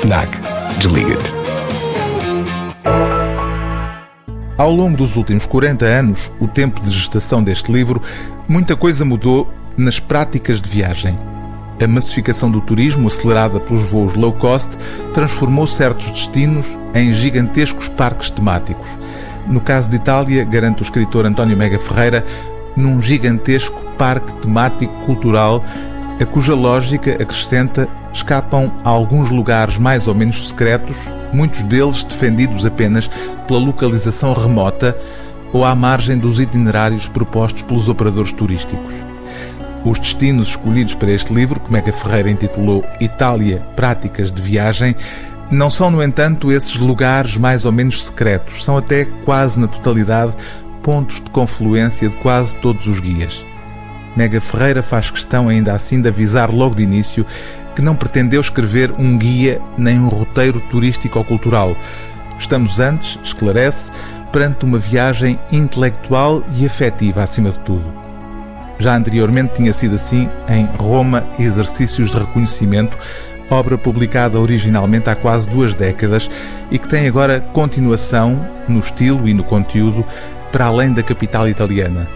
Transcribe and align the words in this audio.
FNAC. 0.00 0.28
Desliga-te. 0.78 1.32
Ao 4.56 4.70
longo 4.70 4.96
dos 4.96 5.16
últimos 5.16 5.44
40 5.44 5.84
anos, 5.84 6.30
o 6.38 6.46
tempo 6.46 6.80
de 6.80 6.90
gestação 6.90 7.42
deste 7.42 7.72
livro, 7.72 8.00
muita 8.48 8.76
coisa 8.76 9.04
mudou 9.04 9.52
nas 9.76 9.98
práticas 9.98 10.60
de 10.60 10.70
viagem. 10.70 11.16
A 11.82 11.86
massificação 11.88 12.48
do 12.48 12.60
turismo, 12.60 13.08
acelerada 13.08 13.58
pelos 13.58 13.90
voos 13.90 14.14
low 14.14 14.32
cost, 14.32 14.70
transformou 15.14 15.66
certos 15.66 16.10
destinos 16.10 16.66
em 16.94 17.12
gigantescos 17.12 17.88
parques 17.88 18.30
temáticos. 18.30 18.88
No 19.48 19.60
caso 19.60 19.90
de 19.90 19.96
Itália, 19.96 20.44
garante 20.44 20.80
o 20.80 20.84
escritor 20.84 21.26
António 21.26 21.56
Mega 21.56 21.78
Ferreira, 21.78 22.24
num 22.76 23.02
gigantesco 23.02 23.82
parque 23.98 24.32
temático 24.34 24.94
cultural, 25.04 25.64
a 26.20 26.26
cuja 26.26 26.54
lógica, 26.54 27.12
acrescenta, 27.22 27.88
escapam 28.12 28.72
a 28.84 28.88
alguns 28.88 29.30
lugares 29.30 29.78
mais 29.78 30.08
ou 30.08 30.14
menos 30.14 30.48
secretos, 30.48 30.96
muitos 31.32 31.62
deles 31.62 32.02
defendidos 32.02 32.66
apenas 32.66 33.08
pela 33.46 33.60
localização 33.60 34.32
remota 34.32 34.96
ou 35.52 35.64
à 35.64 35.74
margem 35.74 36.18
dos 36.18 36.40
itinerários 36.40 37.06
propostos 37.08 37.62
pelos 37.62 37.88
operadores 37.88 38.32
turísticos. 38.32 38.94
Os 39.84 39.98
destinos 39.98 40.48
escolhidos 40.48 40.94
para 40.94 41.12
este 41.12 41.32
livro, 41.32 41.60
que 41.60 41.72
Mega 41.72 41.92
Ferreira 41.92 42.30
intitulou 42.30 42.84
Itália 43.00 43.62
Práticas 43.76 44.32
de 44.32 44.42
Viagem, 44.42 44.96
não 45.50 45.70
são, 45.70 45.90
no 45.90 46.02
entanto, 46.02 46.52
esses 46.52 46.76
lugares 46.76 47.36
mais 47.36 47.64
ou 47.64 47.72
menos 47.72 48.04
secretos, 48.04 48.64
são 48.64 48.76
até 48.76 49.06
quase 49.24 49.58
na 49.58 49.66
totalidade 49.66 50.34
pontos 50.82 51.16
de 51.16 51.30
confluência 51.30 52.08
de 52.08 52.16
quase 52.16 52.54
todos 52.56 52.86
os 52.86 53.00
guias. 53.00 53.47
Mega 54.18 54.40
Ferreira 54.40 54.82
faz 54.82 55.12
questão 55.12 55.48
ainda 55.48 55.72
assim 55.72 56.02
de 56.02 56.08
avisar 56.08 56.52
logo 56.52 56.74
de 56.74 56.82
início 56.82 57.24
que 57.76 57.80
não 57.80 57.94
pretendeu 57.94 58.40
escrever 58.40 58.90
um 58.98 59.16
guia 59.16 59.60
nem 59.76 60.00
um 60.00 60.08
roteiro 60.08 60.60
turístico-cultural. 60.60 61.76
Estamos 62.36 62.80
antes, 62.80 63.16
esclarece, 63.22 63.92
perante 64.32 64.64
uma 64.64 64.76
viagem 64.76 65.38
intelectual 65.52 66.42
e 66.56 66.66
afetiva 66.66 67.22
acima 67.22 67.50
de 67.50 67.60
tudo. 67.60 67.84
Já 68.76 68.96
anteriormente 68.96 69.54
tinha 69.54 69.72
sido 69.72 69.94
assim 69.94 70.28
em 70.48 70.66
Roma 70.76 71.24
Exercícios 71.38 72.10
de 72.10 72.18
Reconhecimento, 72.18 72.98
obra 73.48 73.78
publicada 73.78 74.40
originalmente 74.40 75.08
há 75.08 75.14
quase 75.14 75.48
duas 75.48 75.76
décadas 75.76 76.28
e 76.72 76.78
que 76.80 76.88
tem 76.88 77.06
agora 77.06 77.38
continuação 77.38 78.44
no 78.66 78.80
estilo 78.80 79.28
e 79.28 79.32
no 79.32 79.44
conteúdo 79.44 80.04
para 80.50 80.64
além 80.64 80.92
da 80.92 81.04
capital 81.04 81.48
italiana. 81.48 82.08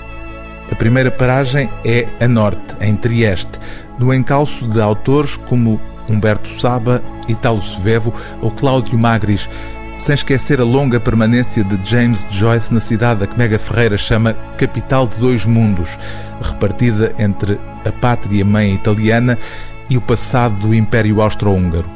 A 0.73 0.75
primeira 0.75 1.11
paragem 1.11 1.69
é 1.84 2.09
a 2.19 2.27
norte, 2.27 2.75
em 2.81 2.97
Trieste, 2.97 3.61
no 3.98 4.12
encalço 4.12 4.67
de 4.67 4.81
autores 4.81 5.37
como 5.37 5.78
Humberto 6.09 6.48
Saba, 6.48 7.03
Italo 7.28 7.61
Svevo 7.61 8.12
ou 8.41 8.51
Cláudio 8.51 8.98
Magris, 8.98 9.50
sem 9.98 10.15
esquecer 10.15 10.62
a 10.62 10.65
longa 10.65 10.98
permanência 10.98 11.62
de 11.62 11.78
James 11.89 12.27
Joyce 12.31 12.73
na 12.73 12.81
cidade 12.81 13.23
a 13.23 13.27
que 13.27 13.37
Mega 13.37 13.59
Ferreira 13.59 13.98
chama 13.98 14.34
Capital 14.56 15.06
de 15.06 15.17
Dois 15.19 15.45
Mundos, 15.45 15.99
repartida 16.41 17.15
entre 17.19 17.61
a 17.84 17.93
pátria-mãe 17.93 18.72
italiana 18.72 19.38
e 19.91 19.99
o 19.99 20.00
passado 20.00 20.55
do 20.55 20.75
Império 20.75 21.21
Austro-Húngaro. 21.21 21.88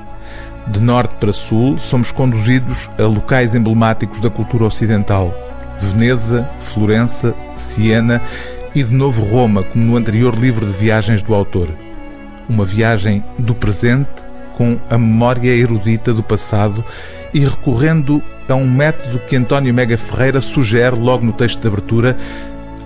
De 0.66 0.80
norte 0.80 1.14
para 1.18 1.32
sul, 1.32 1.78
somos 1.78 2.12
conduzidos 2.12 2.90
a 2.98 3.04
locais 3.04 3.54
emblemáticos 3.54 4.20
da 4.20 4.28
cultura 4.28 4.66
ocidental. 4.66 5.34
Veneza, 5.80 6.48
Florença, 6.60 7.34
Siena 7.56 8.20
e 8.76 8.84
de 8.84 8.94
novo 8.94 9.24
Roma, 9.24 9.62
como 9.62 9.82
no 9.82 9.96
anterior 9.96 10.34
livro 10.38 10.66
de 10.66 10.72
viagens 10.72 11.22
do 11.22 11.34
autor. 11.34 11.70
Uma 12.46 12.66
viagem 12.66 13.24
do 13.38 13.54
presente 13.54 14.10
com 14.54 14.78
a 14.90 14.98
memória 14.98 15.48
erudita 15.48 16.12
do 16.12 16.22
passado 16.22 16.84
e 17.32 17.40
recorrendo 17.40 18.22
a 18.46 18.54
um 18.54 18.70
método 18.70 19.18
que 19.20 19.34
António 19.34 19.72
Mega 19.72 19.96
Ferreira 19.96 20.42
sugere 20.42 20.94
logo 20.94 21.24
no 21.24 21.32
texto 21.32 21.58
de 21.58 21.68
abertura 21.68 22.18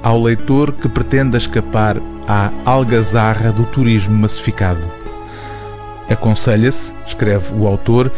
ao 0.01 0.23
leitor 0.23 0.71
que 0.75 0.89
pretenda 0.89 1.37
escapar 1.37 1.97
à 2.29 2.53
algazarra 2.65 3.51
do 3.51 3.65
turismo 3.65 4.17
massificado. 4.17 4.89
Aconselha-se, 6.09 6.93
escreve 7.05 7.53
o 7.53 7.67
autor, 7.67 8.13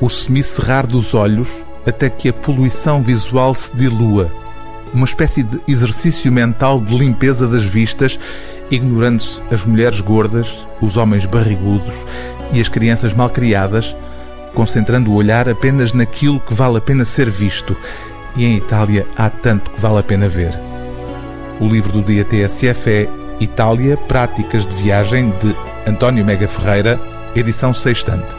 o 0.00 0.08
semicerrar 0.08 0.86
dos 0.86 1.14
olhos 1.14 1.64
até 1.84 2.08
que 2.08 2.28
a 2.28 2.32
poluição 2.32 3.02
visual 3.02 3.52
se 3.56 3.76
dilua, 3.76 4.30
uma 4.92 5.04
espécie 5.04 5.42
de 5.42 5.60
exercício 5.66 6.30
mental 6.30 6.80
de 6.80 6.96
limpeza 6.96 7.46
das 7.46 7.64
vistas, 7.64 8.18
ignorando-se 8.70 9.42
as 9.50 9.64
mulheres 9.64 10.00
gordas, 10.00 10.66
os 10.80 10.96
homens 10.96 11.26
barrigudos 11.26 11.94
e 12.52 12.60
as 12.60 12.68
crianças 12.68 13.14
malcriadas, 13.14 13.96
concentrando 14.54 15.10
o 15.10 15.14
olhar 15.14 15.48
apenas 15.48 15.92
naquilo 15.92 16.40
que 16.40 16.54
vale 16.54 16.78
a 16.78 16.80
pena 16.80 17.04
ser 17.04 17.30
visto. 17.30 17.76
E 18.36 18.44
em 18.44 18.56
Itália 18.56 19.06
há 19.16 19.28
tanto 19.30 19.70
que 19.70 19.80
vale 19.80 19.98
a 19.98 20.02
pena 20.02 20.28
ver. 20.28 20.58
O 21.60 21.66
livro 21.66 21.92
do 21.92 22.02
dia 22.02 22.24
TSF 22.24 22.90
é 22.90 23.08
Itália 23.40 23.96
Práticas 23.96 24.66
de 24.66 24.74
Viagem 24.82 25.32
de 25.42 25.54
António 25.88 26.24
Mega 26.24 26.46
Ferreira, 26.46 27.00
edição 27.34 27.74
sextante. 27.74 28.37